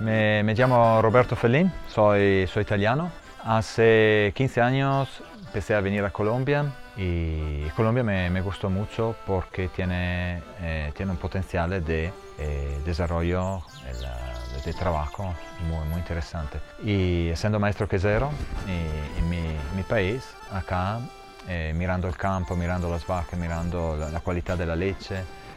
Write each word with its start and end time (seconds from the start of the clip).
Me 0.00 0.54
llamo 0.54 1.02
Roberto 1.02 1.34
Fellín, 1.34 1.72
soy, 1.88 2.46
soy 2.46 2.62
italiano. 2.62 3.10
Hace 3.44 4.32
15 4.36 4.60
años 4.60 5.22
empecé 5.46 5.74
a 5.74 5.80
venir 5.80 6.04
a 6.04 6.10
Colombia 6.10 6.66
y 6.96 7.62
Colombia 7.70 8.04
me, 8.04 8.30
me 8.30 8.40
gustó 8.40 8.70
mucho 8.70 9.16
porque 9.26 9.68
tiene, 9.68 10.40
eh, 10.60 10.92
tiene 10.96 11.12
un 11.12 11.18
potencial 11.18 11.84
de 11.84 12.12
eh, 12.38 12.80
desarrollo 12.84 13.62
el, 13.88 14.64
de 14.64 14.72
trabajo 14.72 15.34
muy, 15.68 15.88
muy 15.88 15.98
interesante. 15.98 16.60
Y 16.84 17.32
maestro 17.58 17.88
quesero 17.88 18.30
en 18.68 19.28
mi, 19.28 19.56
mi 19.74 19.82
país, 19.82 20.22
acá, 20.52 21.00
eh, 21.48 21.72
mirando 21.74 22.06
el 22.06 22.16
campo, 22.16 22.54
mirando 22.54 22.90
las 22.90 23.06
vacas, 23.06 23.38
mirando 23.38 23.96
la, 23.96 24.10
la 24.10 24.20
calidad 24.20 24.58
de 24.58 24.66
la 24.66 24.76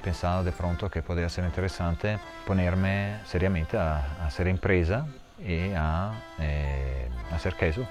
pensado 0.02 0.43
de 0.43 0.52
pronto 0.52 0.89
que 0.89 1.02
podría 1.02 1.29
ser 1.29 1.45
interesante 1.45 2.19
ponerme 2.46 3.19
seriamente 3.25 3.78
a, 3.78 3.97
a 4.21 4.25
hacer 4.28 4.47
empresa 4.47 5.05
y 5.39 5.71
a 5.75 6.11
eh, 6.39 7.09
hacer 7.32 7.55
queso, 7.55 7.87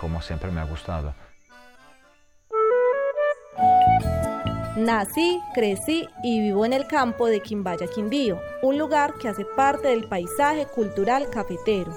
como 0.00 0.20
siempre 0.20 0.50
me 0.50 0.60
ha 0.60 0.64
gustado. 0.64 1.14
Nací, 4.76 5.40
crecí 5.52 6.08
y 6.22 6.40
vivo 6.40 6.64
en 6.64 6.72
el 6.72 6.86
campo 6.86 7.26
de 7.26 7.40
Quimbaya, 7.40 7.86
Quindío, 7.86 8.40
un 8.62 8.78
lugar 8.78 9.14
que 9.14 9.28
hace 9.28 9.44
parte 9.44 9.88
del 9.88 10.08
paisaje 10.08 10.66
cultural 10.66 11.28
cafetero. 11.28 11.94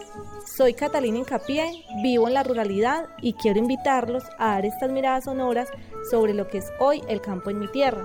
Soy 0.58 0.74
Catalina 0.74 1.20
Incapié, 1.20 1.66
vivo 2.02 2.28
en 2.28 2.34
la 2.34 2.44
ruralidad 2.44 3.08
y 3.22 3.34
quiero 3.34 3.60
invitarlos 3.60 4.24
a 4.38 4.56
dar 4.56 4.66
estas 4.66 4.92
miradas 4.92 5.26
sonoras 5.26 5.70
sobre 6.10 6.34
lo 6.34 6.48
que 6.48 6.58
es 6.58 6.74
hoy 6.80 7.02
el 7.08 7.22
campo 7.22 7.52
en 7.52 7.60
mi 7.60 7.68
tierra. 7.68 8.04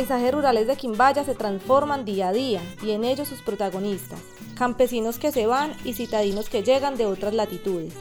Paisajes 0.00 0.32
rurales 0.32 0.66
de 0.66 0.76
Quimbaya 0.76 1.24
se 1.24 1.34
transforman 1.34 2.06
día 2.06 2.28
a 2.28 2.32
día 2.32 2.62
y 2.82 2.92
en 2.92 3.04
ellos 3.04 3.28
sus 3.28 3.42
protagonistas, 3.42 4.18
campesinos 4.56 5.18
que 5.18 5.30
se 5.30 5.46
van 5.46 5.74
y 5.84 5.92
citadinos 5.92 6.48
que 6.48 6.62
llegan 6.62 6.96
de 6.96 7.04
otras 7.04 7.34
latitudes. 7.34 7.92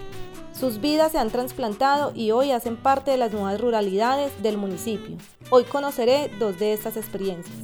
Sus 0.57 0.79
vidas 0.79 1.11
se 1.11 1.17
han 1.17 1.29
trasplantado 1.29 2.13
y 2.15 2.31
hoy 2.31 2.51
hacen 2.51 2.77
parte 2.77 3.11
de 3.11 3.17
las 3.17 3.33
nuevas 3.33 3.59
ruralidades 3.59 4.31
del 4.41 4.57
municipio. 4.57 5.17
Hoy 5.49 5.65
conoceré 5.65 6.31
dos 6.39 6.57
de 6.57 6.71
estas 6.71 6.95
experiencias. 6.95 7.57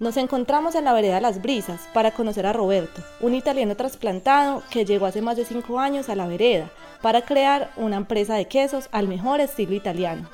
Nos 0.00 0.16
encontramos 0.16 0.74
en 0.74 0.84
la 0.84 0.92
vereda 0.92 1.20
Las 1.20 1.40
Brisas 1.40 1.88
para 1.94 2.10
conocer 2.10 2.44
a 2.44 2.52
Roberto, 2.52 3.02
un 3.20 3.36
italiano 3.36 3.76
trasplantado 3.76 4.64
que 4.68 4.84
llegó 4.84 5.06
hace 5.06 5.22
más 5.22 5.36
de 5.36 5.44
cinco 5.44 5.78
años 5.78 6.08
a 6.08 6.16
la 6.16 6.26
vereda 6.26 6.72
para 7.02 7.22
crear 7.22 7.70
una 7.76 7.96
empresa 7.96 8.34
de 8.34 8.46
quesos 8.46 8.88
al 8.92 9.08
mejor 9.08 9.40
estilo 9.40 9.74
italiano. 9.74 10.28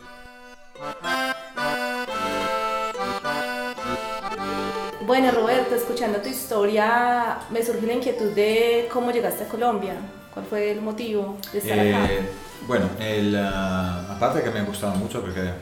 Bueno, 5.06 5.30
Roberto, 5.32 5.74
escuchando 5.74 6.18
tu 6.18 6.28
historia, 6.28 7.38
me 7.50 7.62
surge 7.62 7.86
la 7.86 7.92
inquietud 7.92 8.32
de 8.32 8.88
cómo 8.90 9.10
llegaste 9.10 9.44
a 9.44 9.48
Colombia. 9.48 9.94
¿Cuál 10.32 10.46
fue 10.46 10.72
el 10.72 10.80
motivo 10.80 11.36
de 11.52 11.58
estar 11.58 11.78
acá? 11.78 12.06
Eh, 12.10 12.28
bueno, 12.66 12.88
el, 12.98 13.36
ah, 13.36 14.16
aparte 14.16 14.42
que 14.42 14.50
me 14.50 14.62
gustaba 14.62 14.94
mucho 14.94 15.20
porque, 15.20 15.52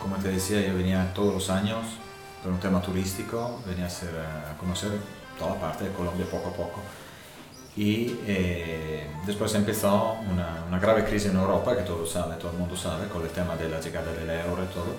como 0.00 0.16
te 0.16 0.28
decía, 0.28 0.60
yo 0.60 0.76
venía 0.76 1.12
todos 1.12 1.34
los 1.34 1.50
años 1.50 1.84
por 2.42 2.52
un 2.52 2.60
tema 2.60 2.80
turístico, 2.80 3.60
venía 3.66 3.84
a, 3.84 3.88
hacer, 3.88 4.10
a 4.16 4.56
conocer 4.56 4.92
toda 5.38 5.54
parte 5.56 5.84
de 5.84 5.90
Colombia 5.92 6.24
poco 6.30 6.50
a 6.50 6.52
poco. 6.52 6.80
Y 7.76 8.18
eh, 8.26 9.08
después 9.26 9.52
empezó 9.54 10.16
una, 10.30 10.64
una, 10.68 10.78
grave 10.78 11.04
crisis 11.04 11.30
en 11.30 11.36
Europa, 11.36 11.76
que 11.76 11.82
todo, 11.82 12.06
sabe, 12.06 12.36
todo 12.36 12.52
el 12.52 12.58
mundo 12.58 12.76
sabe, 12.76 13.08
con 13.08 13.22
el 13.22 13.30
tema 13.30 13.56
de 13.56 13.68
la 13.68 13.80
llegada 13.80 14.12
del 14.12 14.30
euro 14.30 14.62
y 14.62 14.72
todo. 14.72 14.96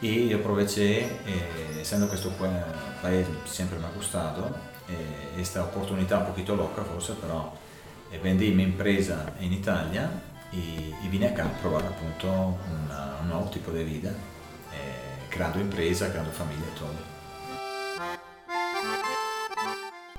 Y 0.00 0.28
yo 0.28 0.38
aproveché, 0.38 1.00
eh, 1.04 1.80
siendo 1.82 2.08
que 2.08 2.16
este 2.16 2.28
país 3.02 3.26
siempre 3.46 3.78
me 3.78 3.86
ha 3.86 3.90
gustado, 3.90 4.54
eh, 4.88 5.40
esta 5.40 5.64
un 5.64 6.26
poquito 6.26 6.54
loca 6.54 6.82
forse, 6.82 7.14
pero 7.20 7.52
eh, 8.12 8.20
vendí 8.22 8.52
mi 8.52 8.62
empresa 8.62 9.32
en 9.40 9.52
Italia 9.52 10.08
y, 10.52 10.94
y, 11.02 11.08
vine 11.10 11.26
acá 11.26 11.44
a 11.44 11.60
probar 11.60 11.84
appunto 11.86 12.28
una, 12.28 13.16
un 13.22 13.28
nuevo 13.28 13.50
tipo 13.50 13.72
de 13.72 13.82
vida, 13.82 14.10
eh, 14.10 15.26
creando 15.28 15.58
empresa, 15.58 16.08
creando 16.10 16.30
familia 16.30 16.66
y 16.72 16.78
todo. 16.78 17.15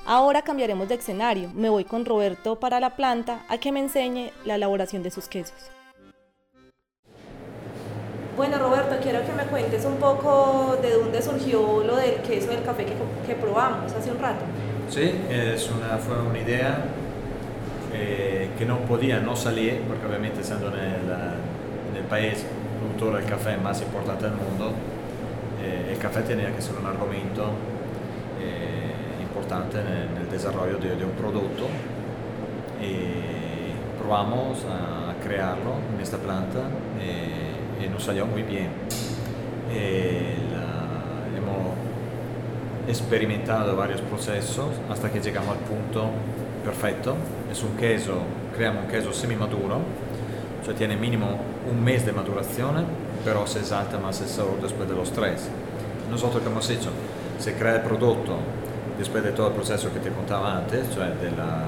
Ahora 0.10 0.42
cambiaremos 0.42 0.88
de 0.88 0.96
escenario. 0.96 1.52
Me 1.54 1.68
voy 1.68 1.84
con 1.84 2.06
Roberto 2.06 2.58
para 2.58 2.80
la 2.80 2.96
planta 2.96 3.44
a 3.50 3.58
que 3.58 3.74
me 3.74 3.82
enseñe 3.82 4.32
la 4.46 4.56
elaboración 4.56 5.04
de 5.04 5.12
sus 5.12 5.28
quesos. 5.28 5.70
Bueno, 8.38 8.58
Roberto, 8.58 8.96
quiero 9.04 9.26
que 9.26 9.34
me 9.34 9.44
cuentes 9.44 9.84
un 9.84 9.98
poco 9.98 10.78
de 10.82 10.94
dónde 10.94 11.22
surgió 11.22 11.84
lo 11.84 11.98
del 11.98 12.22
queso 12.22 12.52
del 12.52 12.64
café 12.64 12.86
que, 12.86 12.94
que 13.28 13.36
probamos 13.36 13.92
hace 13.92 14.10
un 14.10 14.20
rato. 14.20 14.46
Sí, 14.90 15.12
es 15.30 15.70
una, 15.72 15.98
fue 15.98 16.18
una 16.22 16.40
idea 16.40 16.86
eh, 17.94 18.50
que 18.58 18.66
no 18.66 18.78
podía 18.86 19.20
no 19.20 19.36
salir, 19.36 19.82
porque 19.90 20.06
obviamente 20.06 20.42
siendo 20.42 20.70
en 20.70 20.76
el, 20.76 21.12
en 21.92 21.98
el 21.98 22.04
país 22.04 22.46
productor 22.80 23.18
del 23.18 23.30
café 23.30 23.58
más 23.58 23.82
importante 23.82 24.24
del 24.24 24.36
mundo, 24.36 24.72
eh, 25.62 25.92
el 25.92 25.98
café 25.98 26.22
tenía 26.22 26.56
que 26.56 26.62
ser 26.62 26.78
un 26.78 26.86
argumento 26.86 27.50
eh, 28.40 28.94
importante 29.48 29.80
en 29.80 29.88
el, 29.88 30.10
en 30.10 30.18
el 30.18 30.30
desarrollo 30.30 30.78
de, 30.78 30.96
de, 30.96 31.06
un 31.06 31.12
producto. 31.12 31.68
Y 32.82 33.98
probamos 33.98 34.60
a 34.66 35.14
crearlo 35.24 35.76
en 35.94 36.02
esta 36.02 36.18
planta 36.18 36.60
y 37.84 37.90
nos 37.90 38.04
salió 38.04 38.26
muy 38.26 38.44
bien. 38.44 38.70
La, 40.52 41.38
hemos 41.38 41.74
experimentado 42.88 43.76
varios 43.76 44.02
procesos 44.02 44.70
hasta 44.90 45.12
que 45.12 45.20
llegamos 45.20 45.58
al 45.58 45.64
punto 45.64 46.10
perfecto. 46.64 47.16
Es 47.52 47.64
un 47.64 47.76
queso, 47.78 48.20
creamos 48.56 48.84
un 48.84 48.90
queso 48.90 49.14
semi-maduro, 49.14 49.80
sea, 50.64 50.76
tiene 50.76 50.98
mínimo 50.98 51.28
un 51.72 51.84
mes 51.84 52.06
de 52.06 52.12
maduración, 52.12 52.86
pero 53.24 53.48
se 53.48 53.60
exalta 53.60 53.98
más 53.98 54.22
el 54.22 54.28
sabor 54.28 54.62
después 54.62 54.88
de 54.88 54.96
los 54.96 55.12
tres. 55.12 55.50
Nosotros 56.12 56.44
que 56.44 56.50
hemos 56.50 56.70
hecho, 56.70 56.90
se 57.40 57.54
crea 57.54 57.76
el 57.76 57.82
producto 57.82 58.38
después 58.98 59.24
de 59.24 59.32
todo 59.32 59.48
el 59.48 59.54
proceso 59.54 59.94
que 59.94 60.00
te 60.00 60.10
contaba 60.10 60.58
antes, 60.58 60.88
cioè 60.90 61.08
de 61.22 61.32
la, 61.32 61.66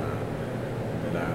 de 1.05 1.11
la 1.13 1.27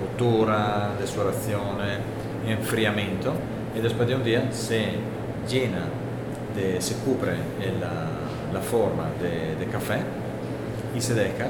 cottura, 0.00 0.90
desolazione, 0.98 1.98
enfriamiento, 2.46 3.32
y 3.76 3.80
después 3.80 4.08
de 4.08 4.14
un 4.14 4.24
día 4.24 4.52
se 4.52 4.92
llena, 5.48 5.84
de, 6.56 6.80
se 6.80 6.96
cubre 6.96 7.36
la, 7.80 8.08
la 8.52 8.60
forma 8.60 9.08
de, 9.20 9.56
de, 9.56 9.66
café 9.70 10.00
y 10.94 11.00
se 11.00 11.14
deja 11.14 11.46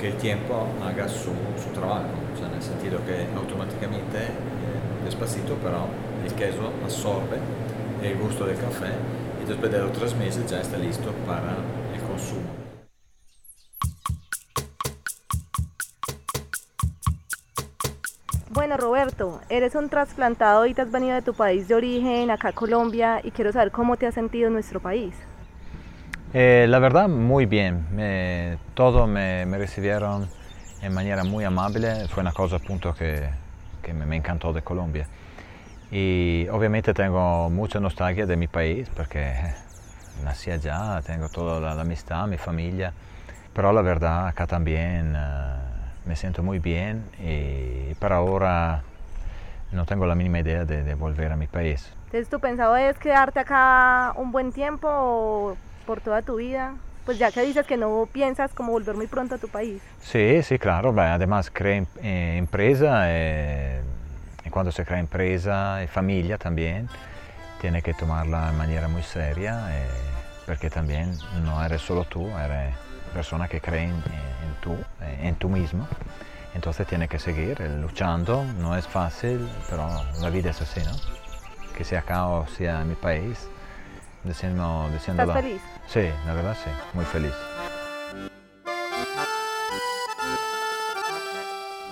que 0.00 0.08
el 0.08 0.14
tiempo 0.14 0.66
haga 0.82 1.08
su, 1.08 1.32
su 1.62 1.70
trabajo, 1.74 2.08
o 2.34 2.38
sea, 2.38 2.48
en 2.48 2.54
el 2.54 2.62
sentido 2.62 2.98
que 3.06 3.26
automáticamente, 3.36 4.18
eh, 4.18 5.04
despacito, 5.04 5.56
pero 5.62 5.86
el 6.24 6.32
queso 6.32 6.72
absorbe 6.82 7.36
el 8.02 8.16
gusto 8.18 8.46
del 8.46 8.56
y 8.56 9.46
después 9.46 9.70
de 9.70 9.78
los 9.78 9.92
tres 9.92 10.14
meses 10.16 10.50
ya 10.50 10.60
está 10.60 10.78
listo 10.78 11.10
para 11.26 11.56
el 11.94 12.00
consumo. 12.08 12.43
Bueno, 18.54 18.76
Roberto, 18.76 19.40
eres 19.48 19.74
un 19.74 19.88
trasplantado 19.88 20.64
y 20.66 20.74
te 20.74 20.82
has 20.82 20.92
venido 20.92 21.16
de 21.16 21.22
tu 21.22 21.34
país 21.34 21.66
de 21.66 21.74
origen, 21.74 22.30
acá 22.30 22.52
Colombia, 22.52 23.20
y 23.20 23.32
quiero 23.32 23.50
saber 23.50 23.72
cómo 23.72 23.96
te 23.96 24.06
has 24.06 24.14
sentido 24.14 24.46
en 24.46 24.52
nuestro 24.52 24.78
país. 24.78 25.12
Eh, 26.32 26.64
la 26.68 26.78
verdad, 26.78 27.08
muy 27.08 27.46
bien. 27.46 27.84
Me, 27.90 28.56
todo 28.74 29.08
me, 29.08 29.44
me, 29.44 29.58
recibieron 29.58 30.28
en 30.82 30.94
manera 30.94 31.24
muy 31.24 31.42
amable. 31.42 32.06
Fue 32.06 32.20
una 32.20 32.30
cosa 32.30 32.56
appunto 32.56 32.94
que, 32.94 33.28
que 33.82 33.92
me, 33.92 34.06
me, 34.06 34.14
encantó 34.14 34.52
de 34.52 34.62
Colombia. 34.62 35.08
Y 35.90 36.46
obviamente 36.52 36.94
tengo 36.94 37.50
mucha 37.50 37.80
nostalgia 37.80 38.24
de 38.24 38.36
mi 38.36 38.46
país 38.46 38.88
porque 38.94 39.34
nací 40.22 40.52
allá, 40.52 41.02
tengo 41.04 41.28
toda 41.28 41.58
la, 41.58 41.74
la 41.74 41.82
amistad, 41.82 42.28
mi 42.28 42.38
familia. 42.38 42.92
Pero 43.52 43.72
la 43.72 43.82
verdad, 43.82 44.28
acá 44.28 44.46
también... 44.46 45.16
Uh, 45.16 45.73
me 46.04 46.16
siento 46.16 46.42
muy 46.42 46.58
bien 46.58 47.04
y 47.18 47.94
para 47.94 48.16
ahora 48.16 48.82
no 49.72 49.84
tengo 49.86 50.06
la 50.06 50.14
mínima 50.14 50.40
idea 50.40 50.64
de, 50.64 50.82
de, 50.82 50.94
volver 50.94 51.32
a 51.32 51.36
mi 51.36 51.46
país. 51.46 51.92
Entonces, 52.06 52.28
¿tu 52.28 52.38
pensado 52.38 52.76
es 52.76 52.98
quedarte 52.98 53.40
acá 53.40 54.12
un 54.16 54.30
buen 54.30 54.52
tiempo 54.52 54.88
o 54.88 55.56
por 55.86 56.00
toda 56.00 56.22
tu 56.22 56.36
vida? 56.36 56.74
Pues 57.04 57.18
ya 57.18 57.30
que 57.30 57.42
dices 57.42 57.66
que 57.66 57.76
no 57.76 58.08
piensas 58.10 58.54
como 58.54 58.72
volver 58.72 58.94
muy 58.94 59.06
pronto 59.06 59.34
a 59.34 59.38
tu 59.38 59.48
país. 59.48 59.82
Sí, 60.00 60.42
sí, 60.42 60.58
claro. 60.58 60.94
Además, 60.96 61.50
creé 61.52 61.86
eh, 62.02 62.36
empresa 62.38 63.04
eh, 63.08 63.82
y 64.44 64.50
cuando 64.50 64.72
se 64.72 64.84
crea 64.84 65.00
empresa 65.00 65.82
y 65.82 65.86
familia 65.86 66.38
también. 66.38 66.88
tiene 67.60 67.82
que 67.82 67.94
tomarla 67.94 68.50
de 68.50 68.56
manera 68.58 68.88
muy 68.88 69.02
seria 69.02 69.68
eh, 69.70 69.88
porque 70.46 70.70
también 70.70 71.16
no 71.44 71.64
eres 71.64 71.80
solo 71.80 72.04
tú, 72.04 72.28
eres 72.38 72.74
persona 73.14 73.48
que 73.48 73.60
cree 73.60 73.84
en, 73.84 74.02
tú, 74.60 74.76
en 75.00 75.34
tú 75.36 75.48
mismo. 75.48 75.86
Entonces 76.54 76.86
tiene 76.86 77.08
que 77.08 77.18
seguir 77.18 77.60
luchando, 77.60 78.44
no 78.58 78.76
es 78.76 78.86
fácil, 78.86 79.48
pero 79.70 79.88
la 80.20 80.30
vida 80.30 80.50
es 80.50 80.60
así, 80.60 80.80
¿no? 80.80 80.92
Que 81.76 81.84
sea 81.84 82.00
acá 82.00 82.26
o 82.26 82.46
sea 82.46 82.82
en 82.82 82.88
mi 82.90 82.94
país, 82.94 83.48
diciendo, 84.22 84.88
¿Estás 84.94 85.32
feliz? 85.32 85.62
Sí, 85.88 86.08
la 86.26 86.34
verdad 86.34 86.56
sí, 86.62 86.70
muy 86.92 87.04
feliz. 87.04 87.34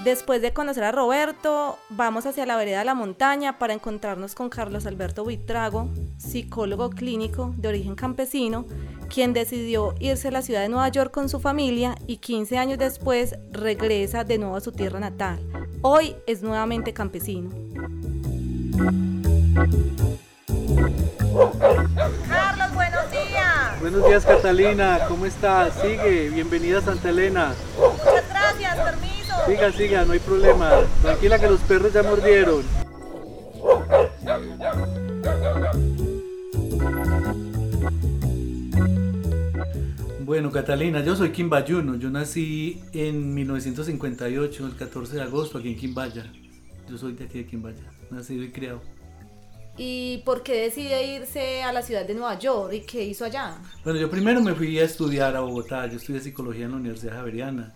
Después 0.05 0.43
de 0.43 0.53
conocer 0.53 0.83
a 0.83 0.91
Roberto, 0.91 1.79
vamos 1.89 2.27
hacia 2.27 2.45
la 2.45 2.57
vereda 2.57 2.81
de 2.81 2.85
la 2.85 2.95
montaña 2.95 3.61
para 3.61 3.73
encontrarnos 3.73 4.35
con 4.35 4.49
Carlos 4.49 4.85
Alberto 4.85 5.23
Buitrago, 5.23 5.89
psicólogo 6.19 6.91
clínico 6.91 7.55
de 7.57 7.69
origen 7.69 7.95
campesino, 7.95 8.65
quien 9.09 9.33
decidió 9.33 9.95
irse 10.01 10.29
a 10.29 10.33
la 10.33 10.43
ciudad 10.43 10.63
de 10.63 10.69
Nueva 10.69 10.89
York 10.89 11.13
con 11.13 11.29
su 11.29 11.39
familia 11.39 11.95
y 12.09 12.17
15 12.17 12.59
años 12.59 12.79
después 12.79 13.37
regresa 13.53 14.25
de 14.25 14.39
nuevo 14.39 14.57
a 14.57 14.61
su 14.61 14.73
tierra 14.73 14.99
natal. 14.99 15.39
Hoy 15.83 16.17
es 16.27 16.43
nuevamente 16.43 16.93
campesino. 16.93 17.51
Carlos, 22.29 22.75
buenos 22.75 23.11
días. 23.13 23.81
Buenos 23.81 24.05
días 24.09 24.27
Catalina, 24.27 24.99
¿cómo 25.07 25.27
estás? 25.27 25.75
Sigue, 25.81 26.29
bienvenida 26.31 26.79
a 26.79 26.83
Santa 26.83 27.11
Elena. 27.11 27.55
Siga, 29.47 29.73
siga, 29.73 30.05
no 30.05 30.13
hay 30.13 30.21
problema. 30.21 30.71
Tranquila 31.03 31.39
que 31.39 31.49
los 31.49 31.61
perros 31.61 31.93
ya 31.93 32.03
mordieron. 32.03 32.63
Bueno, 40.21 40.51
Catalina, 40.53 41.03
yo 41.03 41.17
soy 41.17 41.33
quimbayuno. 41.33 41.97
Yo 41.97 42.09
nací 42.11 42.83
en 42.93 43.35
1958, 43.35 44.67
el 44.67 44.77
14 44.77 45.17
de 45.17 45.23
agosto, 45.23 45.59
aquí 45.59 45.71
en 45.71 45.77
Quimbaya. 45.77 46.33
Yo 46.89 46.97
soy 46.97 47.15
de 47.15 47.25
aquí 47.25 47.39
de 47.39 47.47
Quimbaya, 47.47 47.83
nacido 48.11 48.45
y 48.45 48.53
criado. 48.53 48.81
¿Y 49.77 50.19
por 50.25 50.43
qué 50.43 50.63
decide 50.63 51.17
irse 51.17 51.63
a 51.63 51.73
la 51.73 51.83
ciudad 51.83 52.07
de 52.07 52.15
Nueva 52.15 52.39
York 52.39 52.75
y 52.75 52.81
qué 52.83 53.03
hizo 53.03 53.25
allá? 53.25 53.57
Bueno, 53.83 53.99
yo 53.99 54.09
primero 54.09 54.41
me 54.41 54.55
fui 54.55 54.79
a 54.79 54.85
estudiar 54.85 55.35
a 55.35 55.41
Bogotá. 55.41 55.87
Yo 55.87 55.97
estudié 55.97 56.21
psicología 56.21 56.67
en 56.67 56.73
la 56.73 56.77
Universidad 56.77 57.17
Javeriana 57.17 57.73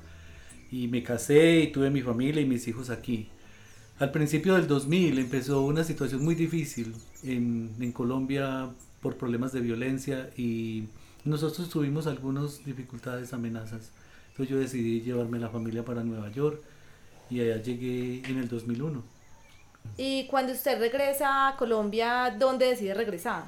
y 0.71 0.89
me 0.89 1.03
casé 1.03 1.61
y 1.61 1.73
tuve 1.73 1.91
mi 1.91 2.03
familia 2.03 2.43
y 2.43 2.47
mis 2.47 2.67
hijos 2.69 2.91
aquí. 2.91 3.29
Al 3.99 4.11
principio 4.13 4.55
del 4.55 4.67
2000 4.67 5.19
empezó 5.19 5.63
una 5.63 5.85
situación 5.85 6.25
muy 6.25 6.35
difícil 6.35 6.95
en, 7.23 7.75
en 7.81 7.93
Colombia 7.93 8.71
por 9.01 9.17
problemas 9.17 9.53
de 9.53 9.61
violencia 9.61 10.31
y 10.37 10.89
nosotros 11.25 11.69
tuvimos 11.71 12.07
algunas 12.07 12.65
dificultades, 12.65 13.33
amenazas. 13.33 13.93
Entonces 14.31 14.51
yo 14.51 14.59
decidí 14.59 15.01
llevarme 15.03 15.39
la 15.39 15.49
familia 15.51 15.85
para 15.85 16.05
Nueva 16.05 16.31
York 16.31 16.63
y 17.31 17.41
allá 17.41 17.63
llegué 17.63 18.23
en 18.29 18.39
el 18.39 18.49
2001. 18.49 19.03
¿Y 19.97 20.27
cuando 20.27 20.53
usted 20.53 20.79
regresa 20.79 21.49
a 21.49 21.57
Colombia, 21.57 22.35
dónde 22.39 22.67
decide 22.67 22.95
regresar? 22.95 23.45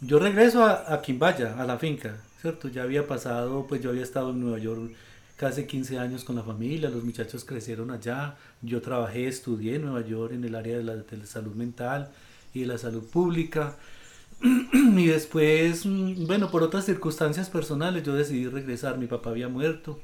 Yo 0.00 0.18
regreso 0.18 0.64
a, 0.64 0.92
a 0.92 1.00
Quimbaya, 1.00 1.54
a 1.60 1.64
la 1.64 1.78
finca, 1.78 2.24
¿cierto? 2.40 2.68
Ya 2.68 2.82
había 2.82 3.06
pasado, 3.06 3.66
pues 3.66 3.80
yo 3.80 3.90
había 3.90 4.02
estado 4.02 4.30
en 4.30 4.40
Nueva 4.40 4.58
York 4.58 4.92
casi 5.42 5.64
15 5.64 5.98
años 5.98 6.22
con 6.22 6.36
la 6.36 6.44
familia, 6.44 6.88
los 6.88 7.02
muchachos 7.02 7.44
crecieron 7.44 7.90
allá, 7.90 8.36
yo 8.60 8.80
trabajé, 8.80 9.26
estudié 9.26 9.74
en 9.74 9.82
Nueva 9.82 10.06
York 10.06 10.32
en 10.34 10.44
el 10.44 10.54
área 10.54 10.76
de 10.76 10.84
la, 10.84 10.94
de 10.94 11.16
la 11.16 11.26
salud 11.26 11.52
mental 11.56 12.12
y 12.54 12.60
de 12.60 12.66
la 12.66 12.78
salud 12.78 13.02
pública. 13.10 13.74
y 14.72 15.06
después, 15.06 15.84
mm, 15.84 16.28
bueno, 16.28 16.48
por 16.48 16.62
otras 16.62 16.84
circunstancias 16.84 17.50
personales, 17.50 18.04
yo 18.04 18.14
decidí 18.14 18.46
regresar. 18.46 18.98
Mi 18.98 19.08
papá 19.08 19.30
había 19.30 19.48
muerto, 19.48 19.98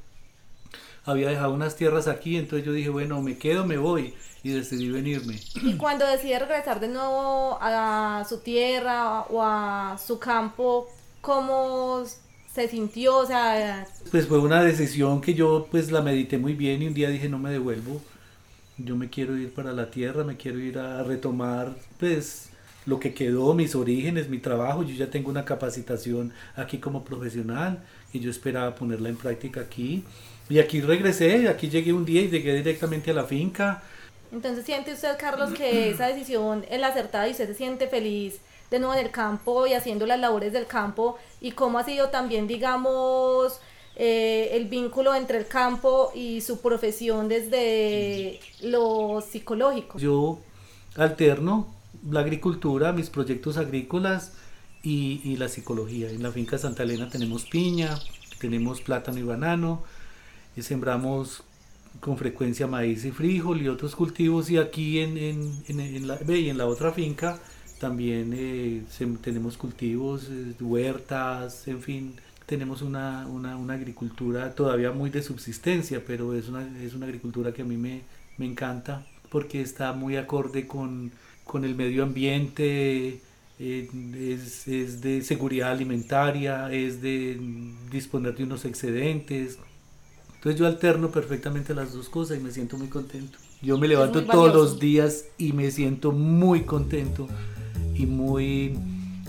había 1.05 1.29
dejado 1.29 1.55
unas 1.55 1.77
tierras 1.77 2.09
aquí, 2.09 2.37
entonces 2.37 2.67
yo 2.67 2.73
dije, 2.73 2.89
bueno, 2.89 3.23
me 3.23 3.39
quedo, 3.39 3.65
me 3.65 3.79
voy, 3.79 4.15
y 4.43 4.51
decidí 4.51 4.91
venirme. 4.91 5.39
Y 5.63 5.77
cuando 5.77 6.05
decidí 6.05 6.37
regresar 6.37 6.81
de 6.81 6.89
nuevo 6.89 7.59
a 7.61 8.27
su 8.29 8.41
tierra 8.41 9.21
o 9.21 9.41
a 9.41 9.99
su 10.05 10.19
campo, 10.19 10.89
¿cómo 11.21 12.03
se 12.59 12.69
sintió? 12.69 13.17
O 13.19 13.27
sea, 13.27 13.87
pues 14.11 14.27
fue 14.27 14.41
una 14.41 14.63
decisión 14.65 15.21
que 15.21 15.35
yo 15.35 15.69
pues 15.71 15.93
la 15.93 16.03
medité 16.03 16.39
muy 16.39 16.55
bien 16.55 16.83
y 16.83 16.89
un 16.89 16.95
día 16.95 17.09
dije, 17.09 17.29
no 17.29 17.39
me 17.39 17.51
devuelvo. 17.51 18.03
Yo 18.79 18.97
me 18.97 19.09
quiero 19.09 19.37
ir 19.37 19.53
para 19.55 19.73
la 19.73 19.91
tierra, 19.91 20.25
me 20.25 20.37
quiero 20.37 20.59
ir 20.59 20.79
a 20.79 21.03
retomar 21.05 21.77
pues 22.01 22.51
lo 22.85 22.99
que 22.99 23.15
quedó, 23.15 23.55
mis 23.55 23.75
orígenes, 23.77 24.29
mi 24.29 24.39
trabajo. 24.39 24.83
Yo 24.83 24.95
ya 24.95 25.09
tengo 25.09 25.31
una 25.31 25.45
capacitación 25.45 26.33
aquí 26.57 26.79
como 26.79 27.05
profesional 27.05 27.79
y 28.13 28.19
yo 28.19 28.31
esperaba 28.31 28.75
ponerla 28.75 29.09
en 29.09 29.17
práctica 29.17 29.61
aquí. 29.61 30.05
Y 30.49 30.59
aquí 30.59 30.81
regresé, 30.81 31.49
aquí 31.49 31.69
llegué 31.69 31.93
un 31.93 32.05
día 32.05 32.23
y 32.23 32.29
llegué 32.29 32.55
directamente 32.55 33.11
a 33.13 33.15
la 33.15 33.25
finca. 33.25 33.83
Entonces, 34.33 34.65
¿siente 34.65 34.93
usted, 34.93 35.17
Carlos, 35.19 35.51
que 35.51 35.91
esa 35.91 36.09
decisión 36.09 36.65
es 36.69 36.81
la 36.81 36.89
acertada 36.89 37.29
y 37.29 37.31
usted 37.31 37.47
se 37.47 37.55
siente 37.55 37.87
feliz 37.89 38.41
de 38.71 38.79
nuevo 38.79 38.95
en 38.95 39.05
el 39.05 39.11
campo 39.11 39.67
y 39.67 39.75
haciendo 39.75 40.07
las 40.07 40.19
labores 40.19 40.53
del 40.53 40.67
campo? 40.67 41.19
¿Y 41.41 41.53
cómo 41.53 41.79
ha 41.79 41.85
sido 41.85 42.09
también, 42.09 42.47
digamos, 42.47 43.61
eh, 43.97 44.51
el 44.53 44.67
vínculo 44.67 45.15
entre 45.15 45.39
el 45.39 45.47
campo 45.47 46.13
y 46.15 46.41
su 46.41 46.61
profesión 46.61 47.29
desde 47.29 48.41
lo 48.63 49.21
psicológico? 49.21 49.99
Yo 49.99 50.39
alterno 50.97 51.79
la 52.11 52.21
agricultura, 52.21 52.93
mis 52.93 53.11
proyectos 53.11 53.57
agrícolas 53.57 54.33
y, 54.83 55.37
la 55.37 55.49
psicología. 55.49 56.11
En 56.11 56.23
la 56.23 56.31
finca 56.31 56.59
Santa 56.59 56.83
Elena 56.83 57.09
tenemos 57.09 57.45
piña, 57.45 57.99
tenemos 58.39 58.81
plátano 58.81 59.19
y 59.19 59.23
banano, 59.23 59.83
y 60.57 60.63
sembramos 60.63 61.43
con 62.01 62.17
frecuencia 62.17 62.67
maíz 62.67 63.05
y 63.05 63.11
frijol 63.11 63.61
y 63.61 63.69
otros 63.69 63.97
cultivos 63.97 64.51
y 64.51 64.59
aquí 64.59 65.01
en, 65.01 65.17
en, 65.19 66.07
la, 66.07 66.19
y 66.29 66.49
en 66.49 66.59
la 66.59 66.67
otra 66.67 66.93
finca 66.93 67.41
también 67.79 68.33
eh, 68.35 68.83
tenemos 69.23 69.57
cultivos, 69.57 70.29
eh, 70.31 70.55
huertas, 70.61 71.69
en 71.69 71.81
fin, 71.81 72.15
tenemos 72.47 72.83
una, 72.83 73.27
una, 73.27 73.57
una, 73.57 73.75
agricultura 73.75 74.55
todavía 74.55 74.91
muy 74.91 75.11
de 75.11 75.23
subsistencia, 75.23 76.03
pero 76.07 76.35
es 76.35 76.49
una, 76.49 76.67
es 76.83 76.95
una 76.95 77.07
agricultura 77.07 77.53
que 77.53 77.63
a 77.63 77.65
mí 77.65 77.77
me, 77.77 78.03
me 78.37 78.47
encanta 78.47 79.07
porque 79.31 79.61
está 79.61 79.93
muy 79.93 80.17
acorde 80.17 80.67
con, 80.67 81.13
con 81.45 81.65
el 81.65 81.75
medio 81.75 82.03
ambiente, 82.03 83.21
eh, 83.59 83.91
es, 84.17 84.67
es, 84.69 85.01
de 85.01 85.23
seguridad 85.23 85.73
alimentaria, 85.73 86.73
es 86.73 87.03
de 87.03 87.39
disponer 87.91 88.37
de 88.37 88.45
unos 88.45 88.65
excedentes. 88.65 89.59
Entonces 90.37 90.59
yo 90.59 90.67
alterno 90.67 91.11
perfectamente 91.11 91.75
las 91.75 91.93
dos 91.93 92.09
cosas 92.09 92.39
y 92.39 92.41
me 92.41 92.51
siento 92.51 92.79
muy 92.79 92.89
contento. 92.89 93.39
Yo 93.61 93.77
me 93.77 93.89
levanto 93.89 94.25
todos 94.25 94.55
los 94.55 94.79
días 94.79 95.25
y 95.37 95.53
me 95.53 95.71
siento 95.71 96.13
muy 96.13 96.63
contento 96.63 97.29
y 97.99 98.07
muy 98.07 98.75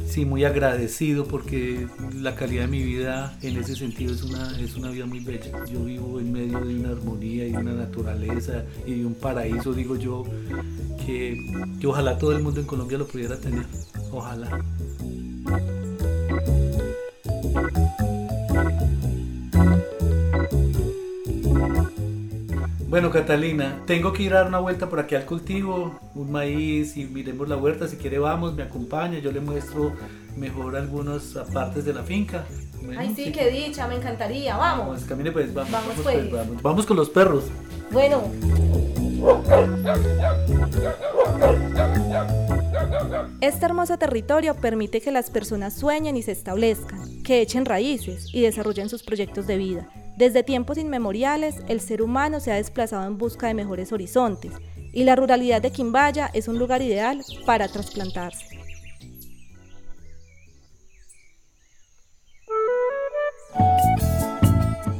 sí, 0.08 0.26
muy 0.26 0.44
agradecido 0.44 1.26
porque 1.26 1.88
la 2.16 2.36
calidad 2.36 2.64
de 2.64 2.68
mi 2.68 2.84
vida 2.84 3.38
en 3.42 3.58
ese 3.58 3.76
sentido 3.76 4.14
es 4.14 4.24
una, 4.24 4.60
es 4.60 4.76
una 4.76 4.90
vida 4.90 5.06
muy 5.06 5.20
bella. 5.20 5.66
Yo 5.66 5.84
vivo 5.84 6.20
en 6.20 6.32
medio 6.32 6.60
de 6.62 6.76
una 6.76 6.90
armonía 6.90 7.48
y 7.48 7.54
una 7.54 7.74
naturaleza 7.74 8.64
y 8.86 9.00
de 9.00 9.06
un 9.06 9.14
paraíso, 9.14 9.74
digo 9.74 9.96
yo, 9.96 10.24
que, 11.06 11.38
que 11.80 11.88
ojalá 11.88 12.18
todo 12.18 12.32
el 12.36 12.42
mundo 12.42 12.60
en 12.60 12.66
Colombia 12.66 12.98
lo 12.98 13.08
pudiera 13.08 13.38
tener. 13.38 13.66
Ojalá. 14.12 14.60
Bueno, 22.90 23.12
Catalina, 23.12 23.84
tengo 23.86 24.12
que 24.12 24.24
ir 24.24 24.34
a 24.34 24.38
dar 24.38 24.48
una 24.48 24.58
vuelta 24.58 24.90
por 24.90 25.00
aquí 25.00 25.14
al 25.14 25.24
cultivo, 25.24 26.00
un 26.16 26.32
maíz 26.32 26.98
y 26.98 27.06
miremos 27.06 27.48
la 27.48 27.56
huerta. 27.56 27.88
Si 27.88 27.98
quiere, 27.98 28.18
vamos, 28.18 28.56
me 28.56 28.64
acompaña, 28.64 29.20
yo 29.20 29.32
le 29.32 29.40
muestro 29.40 29.94
mejor 30.36 30.76
algunas 30.76 31.38
partes 31.54 31.86
de 31.86 31.94
la 31.94 32.02
finca. 32.02 32.46
Ay, 32.98 33.14
sí, 33.16 33.32
qué 33.32 33.52
dicha, 33.52 33.88
me 33.88 33.98
encantaría. 33.98 34.58
Vamos. 34.58 34.88
Vamos, 34.88 35.04
camine 35.04 35.32
pues, 35.32 35.54
vamos. 35.54 35.72
Vamos, 35.72 35.94
pues. 36.02 36.32
vamos. 36.32 36.62
Vamos 36.64 36.86
con 36.88 36.98
los 36.98 37.12
perros. 37.12 37.44
Bueno. 37.92 38.24
Este 43.40 43.66
hermoso 43.68 44.00
territorio 44.00 44.56
permite 44.56 45.00
que 45.00 45.12
las 45.12 45.30
personas 45.30 45.76
sueñen 45.76 46.18
y 46.18 46.24
se 46.24 46.32
establezcan, 46.32 47.22
que 47.22 47.42
echen 47.42 47.66
raíces 47.66 48.34
y 48.34 48.42
desarrollen 48.42 48.90
sus 48.90 49.04
proyectos 49.04 49.46
de 49.46 49.58
vida. 49.58 49.90
Desde 50.20 50.44
tiempos 50.44 50.78
inmemoriales, 50.78 51.56
el 51.70 51.80
ser 51.80 52.02
humano 52.02 52.42
se 52.42 52.52
ha 52.52 52.56
desplazado 52.56 53.08
en 53.08 53.18
busca 53.18 53.48
de 53.48 53.54
mejores 53.54 53.94
horizontes 53.94 54.52
y 54.92 55.06
la 55.06 55.16
ruralidad 55.16 55.62
de 55.62 55.72
Quimbaya 55.72 56.30
es 56.34 56.50
un 56.50 56.60
lugar 56.60 56.82
ideal 56.82 57.24
para 57.46 57.70
trasplantarse. 57.70 58.60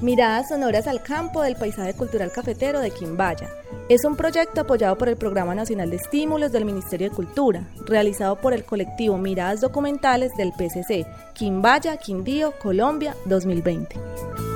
Miradas 0.02 0.48
sonoras 0.48 0.88
al 0.88 1.04
campo 1.04 1.42
del 1.42 1.58
paisaje 1.58 1.94
cultural 1.96 2.32
cafetero 2.32 2.80
de 2.80 2.92
Quimbaya. 2.92 3.50
Es 3.90 4.06
un 4.06 4.16
proyecto 4.16 4.62
apoyado 4.62 4.98
por 4.98 5.10
el 5.10 5.18
Programa 5.18 5.54
Nacional 5.54 5.90
de 5.90 5.98
Estímulos 5.98 6.54
del 6.54 6.64
Ministerio 6.64 7.10
de 7.10 7.16
Cultura, 7.18 7.68
realizado 7.86 8.38
por 8.40 8.54
el 8.54 8.64
colectivo 8.64 9.18
Miradas 9.18 9.60
Documentales 9.60 10.32
del 10.38 10.54
PCC, 10.54 11.06
Quimbaya, 11.34 11.98
Quindío, 11.98 12.54
Colombia 12.58 13.18
2020. 13.26 14.49